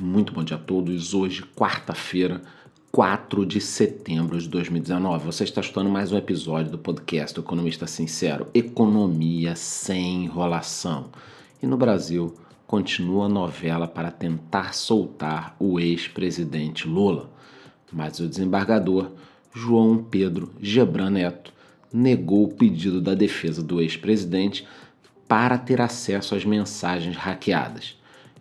Muito 0.00 0.32
bom 0.32 0.44
dia 0.44 0.56
a 0.56 0.60
todos. 0.60 1.12
Hoje, 1.12 1.42
quarta-feira, 1.56 2.40
4 2.92 3.44
de 3.44 3.60
setembro 3.60 4.38
de 4.38 4.48
2019. 4.48 5.26
Você 5.26 5.42
está 5.42 5.60
estudando 5.60 5.90
mais 5.90 6.12
um 6.12 6.16
episódio 6.16 6.70
do 6.70 6.78
podcast 6.78 7.36
Economista 7.36 7.84
Sincero: 7.84 8.46
Economia 8.54 9.56
sem 9.56 10.26
enrolação. 10.26 11.06
E 11.60 11.66
no 11.66 11.76
Brasil, 11.76 12.32
continua 12.64 13.26
a 13.26 13.28
novela 13.28 13.88
para 13.88 14.12
tentar 14.12 14.72
soltar 14.72 15.56
o 15.58 15.80
ex-presidente 15.80 16.86
Lula. 16.86 17.28
Mas 17.92 18.20
o 18.20 18.28
desembargador 18.28 19.10
João 19.52 19.98
Pedro 19.98 20.54
Gebran 20.60 21.10
Neto 21.10 21.52
negou 21.92 22.44
o 22.44 22.54
pedido 22.54 23.00
da 23.00 23.14
defesa 23.14 23.64
do 23.64 23.80
ex-presidente 23.80 24.64
para 25.26 25.58
ter 25.58 25.80
acesso 25.80 26.36
às 26.36 26.44
mensagens 26.44 27.16
hackeadas. 27.16 27.97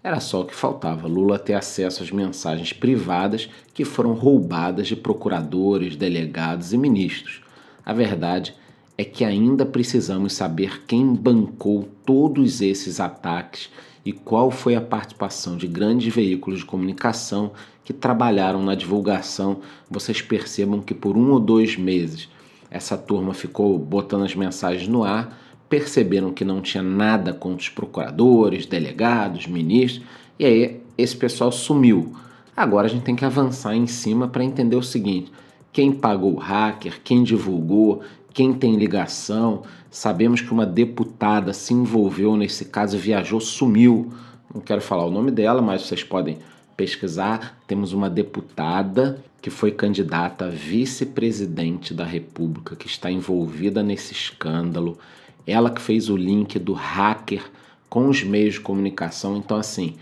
Era 0.07 0.21
só 0.21 0.39
o 0.39 0.45
que 0.45 0.55
faltava, 0.55 1.05
Lula 1.05 1.37
ter 1.37 1.53
acesso 1.53 2.01
às 2.01 2.11
mensagens 2.11 2.71
privadas 2.71 3.49
que 3.73 3.83
foram 3.83 4.13
roubadas 4.13 4.87
de 4.87 4.95
procuradores, 4.95 5.97
delegados 5.97 6.71
e 6.71 6.77
ministros. 6.77 7.41
A 7.85 7.91
verdade 7.91 8.55
é 8.97 9.03
que 9.03 9.25
ainda 9.25 9.65
precisamos 9.65 10.31
saber 10.31 10.83
quem 10.87 11.13
bancou 11.13 11.89
todos 12.05 12.61
esses 12.61 13.01
ataques 13.01 13.69
e 14.05 14.13
qual 14.13 14.49
foi 14.49 14.75
a 14.75 14.81
participação 14.81 15.57
de 15.57 15.67
grandes 15.67 16.15
veículos 16.15 16.59
de 16.59 16.65
comunicação 16.65 17.51
que 17.83 17.91
trabalharam 17.91 18.63
na 18.63 18.75
divulgação. 18.75 19.59
Vocês 19.91 20.21
percebam 20.21 20.79
que 20.79 20.93
por 20.93 21.17
um 21.17 21.31
ou 21.31 21.39
dois 21.41 21.75
meses 21.75 22.29
essa 22.71 22.97
turma 22.97 23.33
ficou 23.33 23.77
botando 23.77 24.23
as 24.23 24.33
mensagens 24.33 24.87
no 24.87 25.03
ar 25.03 25.37
perceberam 25.69 26.31
que 26.31 26.45
não 26.45 26.61
tinha 26.61 26.83
nada 26.83 27.33
contra 27.33 27.61
os 27.61 27.69
procuradores, 27.69 28.65
delegados, 28.65 29.47
ministros, 29.47 30.05
e 30.39 30.45
aí 30.45 30.81
esse 30.97 31.15
pessoal 31.15 31.51
sumiu. 31.51 32.15
Agora 32.55 32.87
a 32.87 32.89
gente 32.89 33.03
tem 33.03 33.15
que 33.15 33.25
avançar 33.25 33.75
em 33.75 33.87
cima 33.87 34.27
para 34.27 34.43
entender 34.43 34.75
o 34.75 34.83
seguinte: 34.83 35.31
quem 35.71 35.91
pagou 35.91 36.33
o 36.33 36.39
hacker, 36.39 37.01
quem 37.03 37.23
divulgou, 37.23 38.01
quem 38.33 38.53
tem 38.53 38.75
ligação. 38.75 39.63
Sabemos 39.91 40.41
que 40.41 40.51
uma 40.51 40.65
deputada 40.65 41.53
se 41.53 41.73
envolveu 41.73 42.35
nesse 42.35 42.65
caso, 42.65 42.97
viajou, 42.97 43.39
sumiu. 43.39 44.11
Não 44.53 44.61
quero 44.61 44.81
falar 44.81 45.05
o 45.05 45.11
nome 45.11 45.31
dela, 45.31 45.61
mas 45.61 45.83
vocês 45.83 46.03
podem 46.03 46.37
pesquisar. 46.75 47.59
Temos 47.67 47.93
uma 47.93 48.09
deputada 48.09 49.23
que 49.41 49.49
foi 49.49 49.71
candidata 49.71 50.45
a 50.45 50.49
vice-presidente 50.49 51.93
da 51.93 52.03
República, 52.03 52.75
que 52.75 52.87
está 52.87 53.11
envolvida 53.11 53.81
nesse 53.81 54.13
escândalo. 54.13 54.97
Ela 55.47 55.71
que 55.71 55.81
fez 55.81 56.09
o 56.09 56.17
link 56.17 56.59
do 56.59 56.73
hacker 56.73 57.49
com 57.89 58.09
os 58.09 58.21
meios 58.21 58.55
de 58.55 58.59
comunicação. 58.59 59.37
Então, 59.37 59.57
assim, 59.57 59.95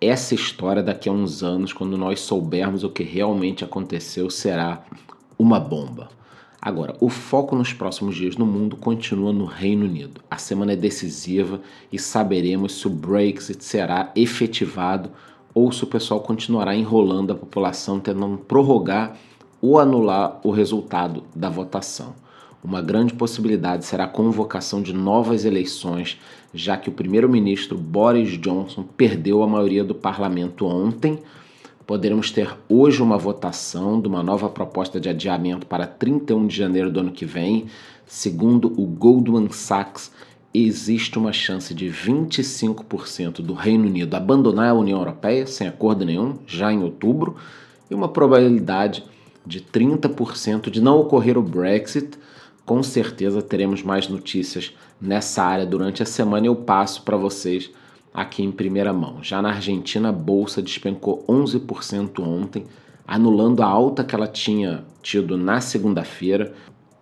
essa 0.00 0.34
história 0.34 0.82
daqui 0.82 1.08
a 1.08 1.12
uns 1.12 1.42
anos, 1.42 1.72
quando 1.72 1.96
nós 1.96 2.20
soubermos 2.20 2.84
o 2.84 2.90
que 2.90 3.04
realmente 3.04 3.64
aconteceu, 3.64 4.28
será 4.28 4.84
uma 5.38 5.60
bomba. 5.60 6.08
Agora, 6.60 6.96
o 7.00 7.08
foco 7.08 7.54
nos 7.54 7.72
próximos 7.72 8.16
dias 8.16 8.36
no 8.36 8.44
mundo 8.44 8.76
continua 8.76 9.32
no 9.32 9.44
Reino 9.44 9.84
Unido. 9.84 10.20
A 10.28 10.38
semana 10.38 10.72
é 10.72 10.76
decisiva 10.76 11.60
e 11.92 11.98
saberemos 11.98 12.80
se 12.80 12.86
o 12.88 12.90
Brexit 12.90 13.64
será 13.64 14.10
efetivado 14.16 15.10
ou 15.54 15.70
se 15.70 15.84
o 15.84 15.86
pessoal 15.86 16.20
continuará 16.20 16.74
enrolando 16.74 17.32
a 17.32 17.36
população, 17.36 18.00
tentando 18.00 18.38
prorrogar 18.38 19.16
ou 19.62 19.78
anular 19.78 20.40
o 20.42 20.50
resultado 20.50 21.22
da 21.34 21.48
votação. 21.48 22.14
Uma 22.62 22.82
grande 22.82 23.14
possibilidade 23.14 23.84
será 23.84 24.04
a 24.04 24.08
convocação 24.08 24.82
de 24.82 24.92
novas 24.92 25.44
eleições, 25.44 26.18
já 26.52 26.76
que 26.76 26.88
o 26.88 26.92
primeiro-ministro 26.92 27.78
Boris 27.78 28.30
Johnson 28.36 28.82
perdeu 28.82 29.42
a 29.42 29.46
maioria 29.46 29.84
do 29.84 29.94
parlamento 29.94 30.66
ontem. 30.66 31.20
Poderemos 31.86 32.32
ter 32.32 32.54
hoje 32.68 33.00
uma 33.00 33.16
votação 33.16 34.00
de 34.00 34.08
uma 34.08 34.24
nova 34.24 34.48
proposta 34.48 34.98
de 34.98 35.08
adiamento 35.08 35.66
para 35.66 35.86
31 35.86 36.48
de 36.48 36.56
janeiro 36.56 36.90
do 36.90 36.98
ano 37.00 37.12
que 37.12 37.24
vem. 37.24 37.66
Segundo 38.04 38.66
o 38.76 38.84
Goldman 38.84 39.50
Sachs, 39.50 40.10
existe 40.52 41.16
uma 41.16 41.32
chance 41.32 41.72
de 41.72 41.86
25% 41.86 43.40
do 43.40 43.54
Reino 43.54 43.86
Unido 43.86 44.14
abandonar 44.14 44.70
a 44.70 44.74
União 44.74 44.98
Europeia 44.98 45.46
sem 45.46 45.68
acordo 45.68 46.04
nenhum, 46.04 46.34
já 46.44 46.72
em 46.72 46.82
outubro, 46.82 47.36
e 47.88 47.94
uma 47.94 48.08
probabilidade 48.08 49.04
de 49.46 49.60
30% 49.60 50.70
de 50.70 50.80
não 50.80 50.98
ocorrer 50.98 51.38
o 51.38 51.42
Brexit 51.42 52.18
com 52.68 52.82
certeza 52.82 53.40
teremos 53.40 53.82
mais 53.82 54.08
notícias 54.08 54.74
nessa 55.00 55.42
área 55.42 55.64
durante 55.64 56.02
a 56.02 56.06
semana 56.06 56.48
eu 56.48 56.54
passo 56.54 57.00
para 57.00 57.16
vocês 57.16 57.70
aqui 58.12 58.42
em 58.42 58.52
primeira 58.52 58.92
mão. 58.92 59.24
Já 59.24 59.40
na 59.40 59.52
Argentina, 59.52 60.10
a 60.10 60.12
bolsa 60.12 60.60
despencou 60.60 61.24
11% 61.26 62.20
ontem, 62.20 62.66
anulando 63.06 63.62
a 63.62 63.66
alta 63.66 64.04
que 64.04 64.14
ela 64.14 64.26
tinha 64.26 64.84
tido 65.00 65.38
na 65.38 65.62
segunda-feira. 65.62 66.52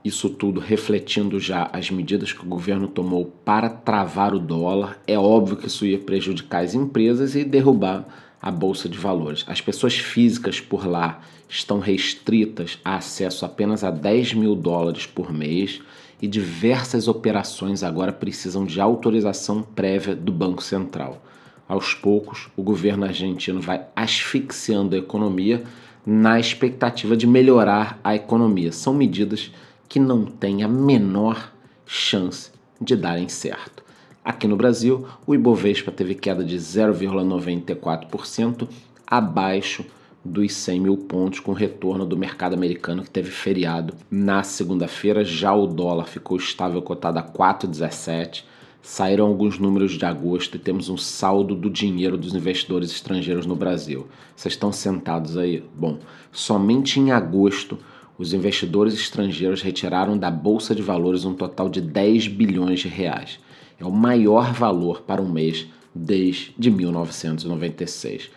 Isso 0.05 0.31
tudo 0.31 0.61
refletindo 0.61 1.41
já 1.41 1.69
as 1.73 1.91
medidas 1.91 2.33
que 2.33 2.45
o 2.45 2.49
governo 2.49 2.87
tomou 2.87 3.25
para 3.45 3.69
travar 3.69 4.37
o 4.37 4.39
dólar. 4.39 5.01
É 5.05 5.19
óbvio 5.19 5.57
que 5.57 5.67
isso 5.67 5.85
ia 5.85 5.99
prejudicar 5.99 6.63
as 6.63 6.75
empresas 6.75 7.35
e 7.35 7.43
derrubar 7.43 8.07
a 8.47 8.51
bolsa 8.53 8.89
de 8.89 8.97
valores. 8.97 9.45
As 9.49 9.61
pessoas 9.61 9.99
físicas 9.99 10.61
por 10.61 10.87
lá 10.87 11.21
estão 11.49 11.81
restritas 11.81 12.79
a 12.85 12.95
acesso 12.95 13.45
apenas 13.45 13.83
a 13.83 13.91
10 13.91 14.35
mil 14.35 14.55
dólares 14.55 15.05
por 15.05 15.33
mês 15.33 15.83
e 16.23 16.29
diversas 16.29 17.09
operações 17.09 17.83
agora 17.83 18.13
precisam 18.13 18.65
de 18.65 18.81
autorização 18.81 19.63
prévia 19.63 20.15
do 20.15 20.31
Banco 20.31 20.63
Central. 20.63 21.21
Aos 21.67 21.93
poucos, 21.93 22.49
o 22.57 22.63
governo 22.63 23.05
argentino 23.05 23.61
vai 23.61 23.85
asfixiando 23.97 24.95
a 24.95 24.99
economia 25.01 25.65
na 26.07 26.39
expectativa 26.39 27.17
de 27.17 27.27
melhorar 27.27 27.99
a 28.05 28.15
economia. 28.15 28.71
São 28.71 28.95
medidas 28.95 29.51
que 29.89 29.99
não 29.99 30.25
têm 30.25 30.63
a 30.63 30.69
menor 30.69 31.53
chance 31.85 32.53
de 32.81 32.95
darem 32.95 33.29
certo. 33.29 33.83
Aqui 34.27 34.47
no 34.49 34.57
Brasil, 34.57 35.07
o 35.25 35.37
Ibovespa 35.37 35.93
teve 35.93 36.17
queda 36.17 36.43
de 36.43 36.57
0,94%, 36.57 38.69
abaixo 39.07 39.87
dos 40.25 40.53
100 40.53 40.81
mil 40.81 40.97
pontos, 40.97 41.39
com 41.39 41.53
retorno 41.53 42.05
do 42.05 42.17
mercado 42.17 42.53
americano 42.53 43.05
que 43.05 43.11
teve 43.11 43.31
feriado 43.31 43.95
na 44.11 44.43
segunda-feira. 44.43 45.25
Já 45.25 45.55
o 45.55 45.69
dólar 45.69 46.07
ficou 46.07 46.37
estável, 46.37 46.83
cotado 46.83 47.21
a 47.21 47.23
4,17. 47.23 48.43
Saíram 48.83 49.29
alguns 49.29 49.61
números 49.61 49.93
de 49.93 50.05
agosto 50.05 50.57
e 50.57 50.59
temos 50.59 50.89
um 50.89 50.97
saldo 50.97 51.55
do 51.55 51.71
dinheiro 51.71 52.19
dos 52.19 52.35
investidores 52.35 52.91
estrangeiros 52.91 53.47
no 53.47 53.55
Brasil. 53.55 54.09
Vocês 54.35 54.55
estão 54.55 54.73
sentados 54.73 55.39
aí? 55.39 55.63
Bom, 55.73 56.01
somente 56.33 56.99
em 56.99 57.13
agosto 57.13 57.79
os 58.19 58.33
investidores 58.33 58.95
estrangeiros 58.95 59.63
retiraram 59.63 60.19
da 60.19 60.33
bolsa 60.33 60.75
de 60.75 60.83
valores 60.83 61.25
um 61.25 61.33
total 61.33 61.69
de 61.69 61.81
10 61.81 62.27
bilhões 62.27 62.81
de 62.81 62.89
reais. 62.89 63.39
É 63.79 63.85
o 63.85 63.91
maior 63.91 64.53
valor 64.53 65.03
para 65.03 65.23
um 65.23 65.29
mês 65.29 65.67
desde 65.95 66.71
1996. 66.71 68.31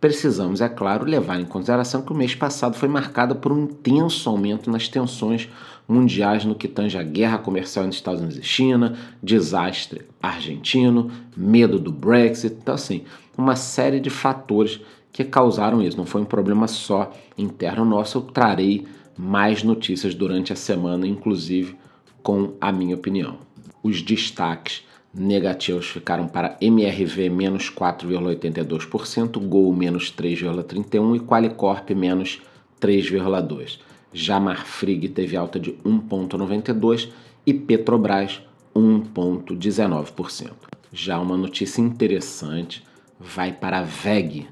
Precisamos, 0.00 0.60
é 0.60 0.68
claro, 0.68 1.06
levar 1.06 1.40
em 1.40 1.46
consideração 1.46 2.02
que 2.02 2.12
o 2.12 2.16
mês 2.16 2.34
passado 2.34 2.76
foi 2.76 2.88
marcado 2.88 3.36
por 3.36 3.50
um 3.52 3.62
intenso 3.64 4.28
aumento 4.28 4.70
nas 4.70 4.86
tensões 4.86 5.48
mundiais 5.88 6.44
no 6.44 6.54
que 6.54 6.68
tange 6.68 6.98
a 6.98 7.02
guerra 7.02 7.38
comercial 7.38 7.84
entre 7.84 7.96
Estados 7.96 8.20
Unidos 8.20 8.38
e 8.38 8.42
China, 8.42 8.96
desastre 9.22 10.02
argentino, 10.22 11.10
medo 11.36 11.78
do 11.78 11.90
Brexit, 11.90 12.54
então 12.60 12.74
assim, 12.74 13.04
uma 13.36 13.56
série 13.56 14.00
de 14.00 14.10
fatores 14.10 14.80
que 15.12 15.24
causaram 15.24 15.80
isso. 15.80 15.96
Não 15.96 16.06
foi 16.06 16.20
um 16.20 16.26
problema 16.26 16.66
só 16.68 17.12
interno 17.36 17.84
nosso, 17.84 18.18
eu 18.18 18.22
trarei 18.22 18.86
mais 19.16 19.62
notícias 19.62 20.14
durante 20.14 20.52
a 20.52 20.56
semana, 20.56 21.06
inclusive 21.06 21.76
com 22.22 22.52
a 22.60 22.72
minha 22.72 22.94
opinião. 22.94 23.38
Os 23.84 24.00
destaques 24.00 24.82
negativos 25.14 25.86
ficaram 25.88 26.26
para 26.26 26.56
MRV 26.58 27.28
menos 27.28 27.70
4,82%, 27.70 29.38
Gol 29.46 29.74
menos 29.74 30.10
3,31% 30.10 31.16
e 31.16 31.20
Qualicorp 31.20 31.90
menos 31.90 32.40
3,2%. 32.80 33.78
Já 34.10 34.40
Marfrig 34.40 35.10
teve 35.10 35.36
alta 35.36 35.60
de 35.60 35.72
1,92% 35.84 37.10
e 37.44 37.52
Petrobras 37.52 38.40
1,19%. 38.74 40.52
Já 40.90 41.20
uma 41.20 41.36
notícia 41.36 41.82
interessante 41.82 42.82
vai 43.20 43.52
para 43.52 43.80
a 43.80 43.82
VEG, 43.82 44.48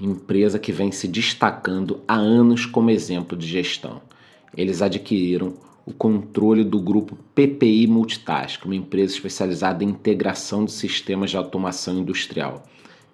empresa 0.00 0.58
que 0.58 0.72
vem 0.72 0.90
se 0.90 1.06
destacando 1.06 2.00
há 2.08 2.16
anos 2.16 2.66
como 2.66 2.90
exemplo 2.90 3.38
de 3.38 3.46
gestão. 3.46 4.02
Eles 4.56 4.82
adquiriram 4.82 5.54
o 5.84 5.92
controle 5.92 6.62
do 6.62 6.80
grupo 6.80 7.16
PPI 7.34 7.86
Multitask, 7.86 8.64
uma 8.64 8.76
empresa 8.76 9.14
especializada 9.14 9.82
em 9.82 9.88
integração 9.88 10.64
de 10.64 10.72
sistemas 10.72 11.30
de 11.30 11.36
automação 11.36 11.98
industrial, 11.98 12.62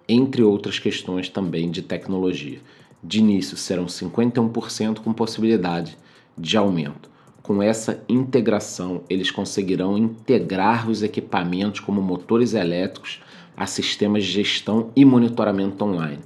entre 0.07 0.43
outras 0.43 0.77
questões 0.77 1.29
também 1.29 1.71
de 1.71 1.81
tecnologia. 1.81 2.59
De 3.03 3.19
início 3.19 3.57
serão 3.57 3.85
51% 3.85 4.99
com 4.99 5.13
possibilidade 5.13 5.97
de 6.37 6.57
aumento. 6.57 7.09
Com 7.41 7.63
essa 7.63 8.03
integração, 8.07 9.01
eles 9.09 9.31
conseguirão 9.31 9.97
integrar 9.97 10.87
os 10.89 11.01
equipamentos 11.01 11.79
como 11.79 12.01
motores 12.01 12.53
elétricos 12.53 13.21
a 13.57 13.65
sistemas 13.65 14.23
de 14.23 14.31
gestão 14.31 14.91
e 14.95 15.03
monitoramento 15.03 15.83
online. 15.83 16.19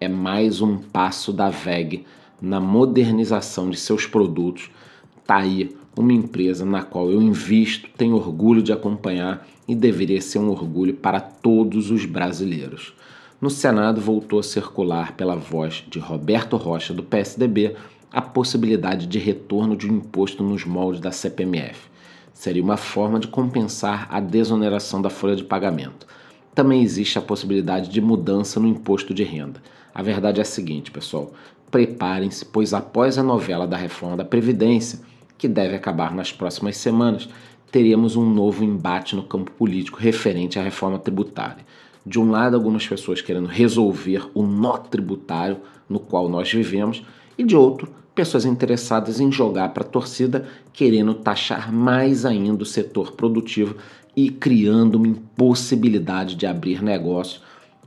é 0.00 0.08
mais 0.08 0.60
um 0.60 0.76
passo 0.76 1.32
da 1.32 1.48
VEG 1.48 2.04
na 2.42 2.60
modernização 2.60 3.70
de 3.70 3.78
seus 3.78 4.06
produtos. 4.06 4.70
Tá 5.24 5.36
aí 5.36 5.74
uma 5.96 6.12
empresa 6.12 6.64
na 6.64 6.82
qual 6.82 7.10
eu 7.10 7.22
invisto, 7.22 7.88
tenho 7.96 8.16
orgulho 8.16 8.62
de 8.62 8.72
acompanhar 8.72 9.46
e 9.66 9.74
deveria 9.74 10.20
ser 10.20 10.38
um 10.38 10.50
orgulho 10.50 10.94
para 10.94 11.20
todos 11.20 11.90
os 11.90 12.04
brasileiros. 12.04 12.92
No 13.40 13.50
Senado 13.50 14.00
voltou 14.00 14.38
a 14.38 14.42
circular 14.42 15.12
pela 15.12 15.36
voz 15.36 15.84
de 15.88 15.98
Roberto 15.98 16.56
Rocha 16.56 16.94
do 16.94 17.02
PSDB 17.02 17.76
a 18.12 18.22
possibilidade 18.22 19.06
de 19.06 19.18
retorno 19.18 19.76
de 19.76 19.90
um 19.90 19.96
imposto 19.96 20.42
nos 20.42 20.64
moldes 20.64 21.00
da 21.00 21.10
CPMF. 21.10 21.90
Seria 22.32 22.62
uma 22.62 22.76
forma 22.76 23.18
de 23.18 23.28
compensar 23.28 24.06
a 24.10 24.20
desoneração 24.20 25.02
da 25.02 25.10
folha 25.10 25.36
de 25.36 25.44
pagamento. 25.44 26.06
Também 26.54 26.82
existe 26.82 27.18
a 27.18 27.22
possibilidade 27.22 27.90
de 27.90 28.00
mudança 28.00 28.60
no 28.60 28.68
imposto 28.68 29.12
de 29.12 29.24
renda. 29.24 29.60
A 29.92 30.02
verdade 30.02 30.40
é 30.40 30.42
a 30.42 30.44
seguinte, 30.46 30.90
pessoal: 30.90 31.32
preparem-se, 31.70 32.44
pois 32.44 32.72
após 32.72 33.18
a 33.18 33.22
novela 33.22 33.66
da 33.66 33.76
reforma 33.76 34.16
da 34.16 34.24
Previdência, 34.24 35.00
que 35.44 35.48
deve 35.48 35.76
acabar 35.76 36.14
nas 36.14 36.32
próximas 36.32 36.78
semanas, 36.78 37.28
teremos 37.70 38.16
um 38.16 38.24
novo 38.24 38.64
embate 38.64 39.14
no 39.14 39.22
campo 39.22 39.50
político 39.50 39.98
referente 40.00 40.58
à 40.58 40.62
reforma 40.62 40.98
tributária. 40.98 41.66
De 42.06 42.18
um 42.18 42.30
lado, 42.30 42.56
algumas 42.56 42.86
pessoas 42.86 43.20
querendo 43.20 43.44
resolver 43.44 44.26
o 44.32 44.42
nó 44.42 44.78
tributário 44.78 45.58
no 45.86 46.00
qual 46.00 46.30
nós 46.30 46.50
vivemos, 46.50 47.04
e 47.36 47.44
de 47.44 47.54
outro, 47.54 47.92
pessoas 48.14 48.46
interessadas 48.46 49.20
em 49.20 49.30
jogar 49.30 49.68
para 49.74 49.84
a 49.84 49.86
torcida, 49.86 50.48
querendo 50.72 51.12
taxar 51.12 51.70
mais 51.70 52.24
ainda 52.24 52.62
o 52.62 52.66
setor 52.66 53.12
produtivo 53.12 53.76
e 54.16 54.30
criando 54.30 54.94
uma 54.94 55.08
impossibilidade 55.08 56.36
de 56.36 56.46
abrir 56.46 56.82
negócio. 56.82 57.42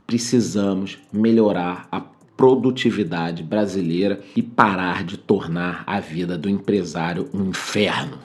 Precisamos 0.06 0.96
melhorar 1.12 1.88
a 1.90 2.00
produtividade 2.38 3.42
brasileira 3.42 4.20
e 4.36 4.40
parar 4.40 5.02
de 5.02 5.16
tornar 5.16 5.82
a 5.84 5.98
vida 5.98 6.38
do 6.38 6.48
empresário 6.48 7.28
um 7.34 7.46
inferno. 7.46 8.16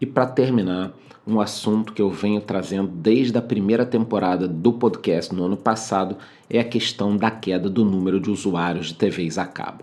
E 0.00 0.06
para 0.06 0.24
terminar, 0.24 0.94
um 1.26 1.40
assunto 1.40 1.92
que 1.92 2.00
eu 2.00 2.08
venho 2.08 2.40
trazendo 2.40 2.86
desde 2.86 3.36
a 3.36 3.42
primeira 3.42 3.84
temporada 3.84 4.46
do 4.46 4.72
podcast 4.72 5.34
no 5.34 5.44
ano 5.44 5.56
passado 5.56 6.16
é 6.48 6.60
a 6.60 6.64
questão 6.64 7.16
da 7.16 7.28
queda 7.28 7.68
do 7.68 7.84
número 7.84 8.20
de 8.20 8.30
usuários 8.30 8.86
de 8.86 8.94
TVs 8.94 9.36
a 9.36 9.44
cabo. 9.44 9.82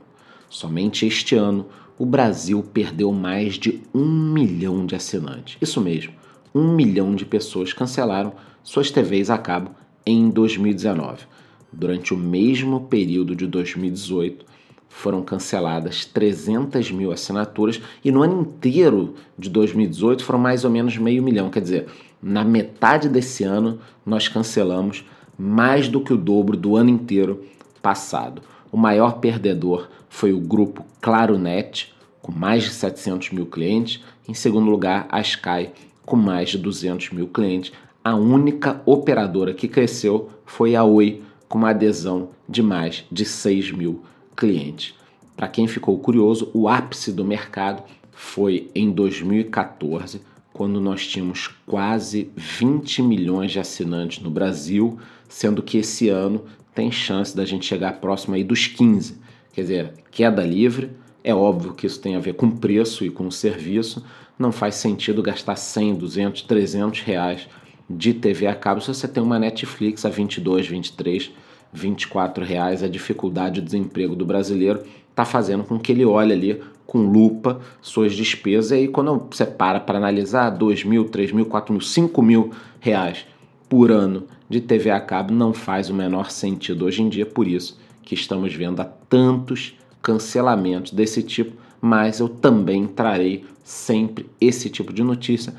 Somente 0.49 1.05
este 1.05 1.35
ano, 1.35 1.65
o 1.99 2.05
Brasil 2.05 2.63
perdeu 2.63 3.11
mais 3.11 3.55
de 3.55 3.83
um 3.93 4.05
milhão 4.05 4.85
de 4.85 4.95
assinantes. 4.95 5.57
Isso 5.59 5.81
mesmo, 5.81 6.13
um 6.55 6.73
milhão 6.73 7.13
de 7.13 7.25
pessoas 7.25 7.73
cancelaram 7.73 8.31
suas 8.63 8.89
TVs 8.89 9.29
a 9.29 9.37
cabo 9.37 9.71
em 10.05 10.29
2019 10.29 11.33
Durante 11.73 12.13
o 12.13 12.17
mesmo 12.17 12.81
período 12.81 13.35
de 13.35 13.47
2018, 13.47 14.45
foram 14.87 15.23
canceladas 15.23 16.05
300 16.05 16.91
mil 16.91 17.11
assinaturas 17.11 17.81
e 18.05 18.11
no 18.11 18.21
ano 18.21 18.41
inteiro 18.41 19.15
de 19.37 19.49
2018 19.49 20.23
foram 20.23 20.39
mais 20.39 20.63
ou 20.63 20.69
menos 20.69 20.97
meio 20.97 21.23
milhão. 21.23 21.49
Quer 21.49 21.61
dizer, 21.61 21.87
na 22.21 22.43
metade 22.43 23.09
desse 23.09 23.43
ano 23.43 23.79
nós 24.05 24.27
cancelamos 24.27 25.03
mais 25.37 25.87
do 25.87 25.99
que 25.99 26.13
o 26.13 26.17
dobro 26.17 26.55
do 26.55 26.75
ano 26.75 26.91
inteiro 26.91 27.43
passado. 27.81 28.43
O 28.71 28.77
maior 28.77 29.19
perdedor 29.19 29.89
foi 30.09 30.31
o 30.31 30.39
grupo 30.39 30.85
ClaroNet, 31.01 31.93
com 32.21 32.31
mais 32.31 32.63
de 32.63 32.69
700 32.69 33.31
mil 33.31 33.47
clientes. 33.47 34.01
Em 34.27 34.33
segundo 34.33 34.69
lugar, 34.69 35.07
a 35.09 35.19
Sky, 35.21 35.69
com 36.05 36.15
mais 36.15 36.49
de 36.49 36.57
200 36.57 37.11
mil 37.11 37.27
clientes. 37.27 37.73
A 38.03 38.15
única 38.15 38.81
operadora 38.85 39.53
que 39.53 39.67
cresceu 39.67 40.29
foi 40.45 40.75
a 40.75 40.83
Oi, 40.83 41.21
com 41.53 41.59
uma 41.59 41.69
adesão 41.69 42.29
de 42.49 42.63
mais 42.63 43.05
de 43.11 43.23
6 43.23 43.73
mil 43.73 44.01
clientes. 44.35 44.95
Para 45.37 45.47
quem 45.47 45.67
ficou 45.67 45.99
curioso, 45.99 46.49
o 46.51 46.67
ápice 46.67 47.11
do 47.11 47.23
mercado 47.23 47.83
foi 48.11 48.71
em 48.73 48.89
2014, 48.89 50.21
quando 50.51 50.81
nós 50.81 51.05
tínhamos 51.05 51.51
quase 51.67 52.31
20 52.35 53.03
milhões 53.03 53.51
de 53.51 53.59
assinantes 53.59 54.19
no 54.19 54.31
Brasil, 54.31 54.97
sendo 55.29 55.61
que 55.61 55.77
esse 55.77 56.09
ano 56.09 56.43
tem 56.73 56.91
chance 56.91 57.37
da 57.37 57.45
gente 57.45 57.67
chegar 57.67 58.01
próximo 58.01 58.33
aí 58.33 58.43
dos 58.43 58.65
15. 58.65 59.19
Quer 59.53 59.61
dizer, 59.61 59.93
queda 60.09 60.43
livre, 60.43 60.89
é 61.23 61.35
óbvio 61.35 61.75
que 61.75 61.85
isso 61.85 62.01
tem 62.01 62.15
a 62.15 62.19
ver 62.19 62.33
com 62.33 62.49
preço 62.49 63.05
e 63.05 63.11
com 63.11 63.29
serviço, 63.29 64.03
não 64.39 64.51
faz 64.51 64.73
sentido 64.73 65.21
gastar 65.21 65.55
100, 65.55 65.97
200, 65.97 66.41
300 66.41 67.01
reais 67.01 67.47
de 67.89 68.13
TV 68.13 68.47
a 68.47 68.55
cabo 68.55 68.81
se 68.81 68.87
você 68.87 69.07
tem 69.07 69.21
uma 69.21 69.39
Netflix 69.39 70.05
a 70.05 70.09
22, 70.09 70.67
23, 70.67 71.31
24 71.71 72.43
reais. 72.43 72.83
A 72.83 72.87
dificuldade 72.87 73.61
do 73.61 73.65
desemprego 73.65 74.15
do 74.15 74.25
brasileiro 74.25 74.83
está 75.09 75.25
fazendo 75.25 75.63
com 75.63 75.79
que 75.79 75.91
ele 75.91 76.05
olhe 76.05 76.33
ali 76.33 76.61
com 76.85 76.99
lupa 76.99 77.59
suas 77.81 78.13
despesas. 78.13 78.71
E 78.71 78.75
aí, 78.75 78.87
quando 78.87 79.27
você 79.29 79.45
para 79.45 79.79
para 79.79 79.97
analisar 79.97 80.49
2 80.49 80.83
mil, 80.83 81.05
3 81.05 81.31
mil, 81.31 81.45
4 81.45 81.73
mil, 81.73 81.81
5 81.81 82.21
mil 82.21 82.51
reais 82.79 83.25
por 83.69 83.91
ano 83.91 84.27
de 84.49 84.61
TV 84.61 84.91
a 84.91 84.99
cabo, 84.99 85.33
não 85.33 85.53
faz 85.53 85.89
o 85.89 85.93
menor 85.93 86.29
sentido 86.29 86.85
hoje 86.85 87.01
em 87.01 87.09
dia. 87.09 87.25
Por 87.25 87.47
isso 87.47 87.79
que 88.03 88.13
estamos 88.13 88.53
vendo 88.53 88.81
a 88.81 88.85
tantos 88.85 89.77
cancelamentos 90.01 90.91
desse 90.91 91.23
tipo, 91.23 91.57
mas 91.81 92.19
eu 92.19 92.27
também 92.27 92.85
trarei 92.85 93.45
sempre 93.63 94.29
esse 94.39 94.69
tipo 94.69 94.91
de 94.91 95.01
notícia 95.01 95.53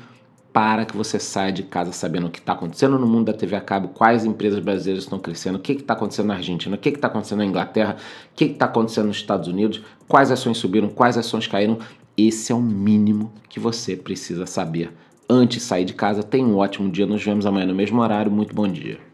para 0.55 0.85
que 0.85 0.95
você 0.95 1.19
saia 1.19 1.51
de 1.51 1.63
casa 1.63 1.91
sabendo 1.91 2.27
o 2.27 2.29
que 2.29 2.39
está 2.39 2.53
acontecendo 2.53 2.97
no 2.97 3.05
mundo 3.05 3.25
da 3.25 3.33
TV 3.33 3.57
a 3.57 3.59
cabo, 3.59 3.89
quais 3.89 4.23
empresas 4.23 4.61
brasileiras 4.61 5.03
estão 5.03 5.19
crescendo, 5.19 5.57
o 5.57 5.59
que 5.59 5.73
está 5.73 5.95
acontecendo 5.95 6.27
na 6.27 6.35
Argentina, 6.35 6.77
o 6.77 6.79
que 6.79 6.87
está 6.87 7.07
acontecendo 7.07 7.39
na 7.39 7.45
Inglaterra, 7.45 7.97
o 8.31 8.35
que 8.37 8.45
está 8.45 8.63
acontecendo 8.63 9.07
nos 9.07 9.17
Estados 9.17 9.49
Unidos, 9.49 9.81
quais 10.07 10.31
ações 10.31 10.57
subiram, 10.57 10.87
quais 10.87 11.17
ações 11.17 11.45
caíram. 11.45 11.77
Esse 12.17 12.53
é 12.53 12.55
o 12.55 12.61
mínimo 12.61 13.33
que 13.49 13.59
você 13.59 13.97
precisa 13.97 14.45
saber 14.45 14.93
antes 15.29 15.57
de 15.57 15.63
sair 15.65 15.83
de 15.83 15.93
casa. 15.93 16.23
Tenha 16.23 16.47
um 16.47 16.55
ótimo 16.55 16.89
dia, 16.89 17.05
nos 17.05 17.21
vemos 17.21 17.45
amanhã 17.45 17.65
no 17.65 17.75
mesmo 17.75 18.01
horário. 18.01 18.31
Muito 18.31 18.55
bom 18.55 18.65
dia. 18.65 19.04